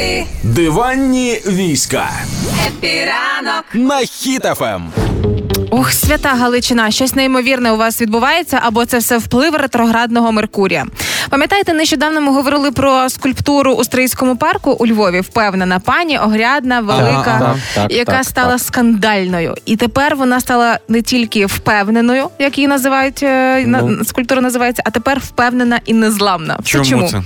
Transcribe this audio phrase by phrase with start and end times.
[0.00, 2.10] Happy Диванні війська
[2.66, 3.64] Happy ранок.
[3.74, 4.06] на Ем.
[4.06, 4.92] Хіт FM.
[5.70, 10.86] Ух, свята Галичина, щось неймовірне у вас відбувається, або це все вплив ретроградного Меркурія.
[11.30, 15.20] Пам'ятаєте, нещодавно ми говорили про скульптуру у Стрийському парку у Львові.
[15.20, 18.60] Впевнена пані, огрядна, велика, так, так, яка так, стала так.
[18.60, 19.54] скандальною.
[19.66, 24.04] І тепер вона стала не тільки впевненою, як її називають е, Ну.
[24.04, 26.58] скульптура називається, а тепер впевнена і незламна.
[26.64, 27.08] Чому чому?
[27.08, 27.22] це?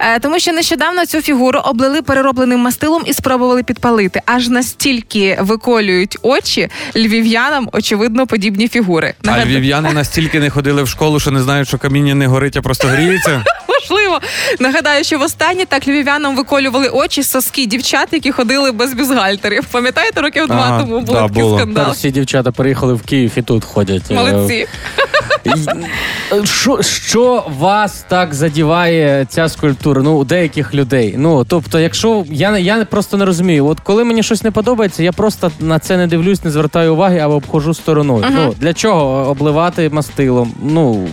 [0.00, 4.22] Е, Тому що нещодавно цю фігуру облили переробленим мастилом і спробували підпалити.
[4.26, 9.14] Аж настільки виколюють очі львів'янам, очевидно, подібні фігури.
[9.26, 12.62] А львів'яни настільки не ходили в школу, що не знають, що каміння не горить, а
[12.62, 13.44] просто гріється.
[13.80, 14.20] Можливо,
[14.60, 19.64] нагадаю, що востаннє так львів'янам виколювали очі соски дівчат, які ходили без бюстгальтерів.
[19.64, 21.56] Пам'ятаєте, років два Ага, тому був да, такий було.
[21.56, 21.82] скандал.
[21.84, 24.02] Тепер всі дівчата приїхали в Київ і тут ходять.
[24.10, 24.66] Е, Молодці.
[25.46, 30.02] Е, Що, що вас так задіває ця скульптура?
[30.02, 31.14] Ну, у деяких людей.
[31.18, 35.12] Ну, тобто, якщо я, я просто не розумію, от коли мені щось не подобається, я
[35.12, 38.24] просто на це не дивлюсь, не звертаю уваги або обходжу стороною.
[38.30, 40.52] Ну, для чого обливати мастилом?
[40.62, 41.08] Ну,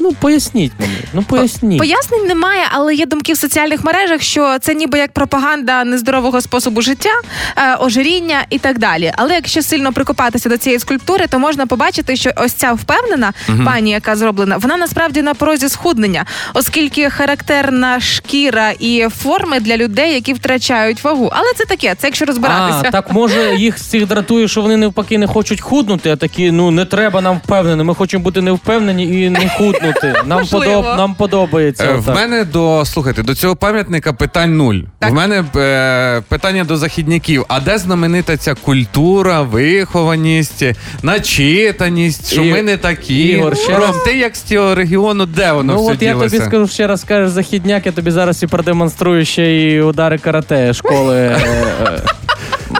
[0.00, 0.92] ну поясніть мені.
[1.12, 1.78] Ну поясніть.
[1.78, 6.82] Пояснень немає, але є думки в соціальних мережах, що це ніби як пропаганда нездорового способу
[6.82, 7.10] життя,
[7.56, 9.12] е, ожиріння і так далі.
[9.16, 13.32] Але якщо сильно прикопатися до цієї скульптури, то можна побачити, що ось ця впевнена
[13.64, 16.24] пані, яка зроблена, вона насправді на порозі схуднення,
[16.54, 21.30] оскільки характерна шкіра і форми для людей, які втрачають вагу.
[21.32, 22.82] Але це таке, це якщо розбиратися.
[22.84, 26.50] А, так може їх з цих дратує, що вони навпаки не хочуть худнути, а такі,
[26.50, 27.84] ну не треба нам впевнені.
[27.84, 29.87] Ми хочемо бути не впевнені і не худнути.
[30.26, 30.64] Нам, Можливо.
[30.82, 31.84] подоб, нам подобається.
[31.84, 32.14] Е, В отак.
[32.14, 34.76] мене до слухайте, до цього пам'ятника питань нуль.
[34.98, 35.10] Так.
[35.10, 37.44] В мене е, питання до західняків.
[37.48, 40.64] А де знаменита ця культура, вихованість,
[41.02, 43.14] начитаність, що І- ми не такі?
[43.22, 43.96] Ігор, ще Ром, раз.
[44.04, 46.36] ти як з цього регіону, де воно Ну все от я ділося?
[46.36, 50.74] тобі скажу ще раз скажеш західняк, я тобі зараз і продемонструю ще і удари карате
[50.74, 51.16] школи.
[51.16, 51.40] е,
[51.82, 52.02] е,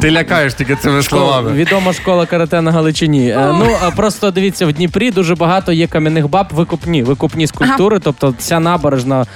[0.00, 1.52] Ти лякаєш тільки цими словами.
[1.52, 3.30] Відома школа карате на Галичині.
[3.30, 7.98] Е, Ну а просто дивіться, в Дніпрі дуже багато є кам'яних баб, викупні, викупні скульптури,
[7.98, 9.26] тобто ця набережна.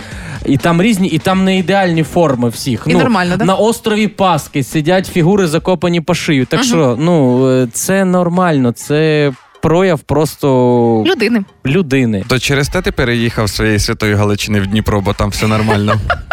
[0.47, 2.85] І там різні, і там не ідеальні форми всіх.
[2.87, 3.45] І нормально, да?
[3.45, 6.47] На острові Паски сидять фігури, закопані по шию.
[6.47, 11.45] Так що, ну е, це нормально, це прояв просто Людини.
[11.67, 12.25] людини.
[12.29, 15.95] То через те ти переїхав з своєї святої Галичини в Дніпро, бо там все нормально.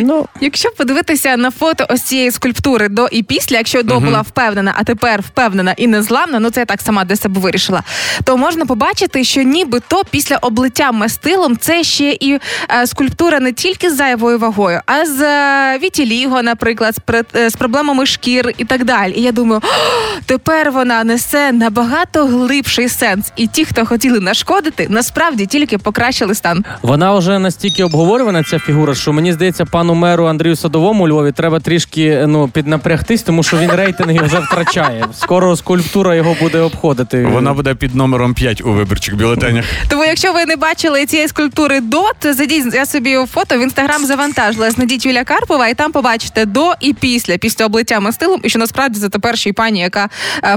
[0.00, 4.74] Ну Якщо подивитися на фото ось цієї скульптури до і після, якщо до була впевнена,
[4.76, 7.82] а тепер впевнена і незламна, ну це я так сама для себе вирішила,
[8.24, 12.38] то можна побачити, що нібито після облиття мастилом це ще і
[12.70, 17.54] е, скульптура не тільки з зайвою вагою, а з е, вітіліго, наприклад, з, е, з
[17.54, 19.12] проблемами шкір і так далі.
[19.16, 23.32] І я думаю, «О, тепер вона несе набагато глибший сенс.
[23.36, 26.64] І ті, хто хотіли нашкодити, насправді тільки покращили стан.
[26.82, 31.32] Вона вже настільки обговорювана, ця фігура, що мені здається, пану меру Андрію Садовому у Львові
[31.32, 35.06] треба трішки ну, піднапрягтись, тому що він рейтинги вже втрачає.
[35.18, 37.24] Скоро скульптура його буде обходити.
[37.24, 39.64] Вона буде під номером 5 у виборчих бюлетенях.
[39.88, 44.06] Тому, якщо ви не бачили цієї скульптури до, то зайдіть я собі фото в інстаграм
[44.06, 44.70] завантажила.
[44.70, 49.00] Знайдіть Юля Карпова, і там побачите до і після, після облиття мастилом, і що насправді
[49.00, 50.08] це тепер ще й пані, яка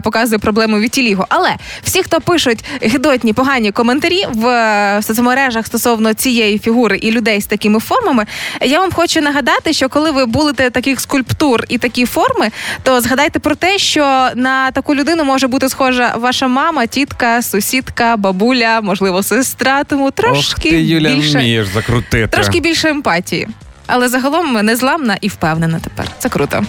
[0.03, 1.25] показує проблему вітіліго.
[1.29, 7.41] Але всі, хто пишуть гидотні погані коментарі в е, соцмережах стосовно цієї фігури і людей
[7.41, 8.25] з такими формами,
[8.61, 12.49] я вам хочу нагадати, що коли ви булите таких скульптур і такі форми,
[12.83, 18.17] то згадайте про те, що на таку людину може бути схожа ваша мама, тітка, сусідка,
[18.17, 19.83] бабуля, можливо, сестра.
[19.83, 22.27] Тому трошки Ох ти, Юля, більше вмієш закрутити.
[22.27, 23.47] трошки більше емпатії.
[23.87, 26.05] Але загалом незламна і впевнена тепер.
[26.19, 26.63] Це круто.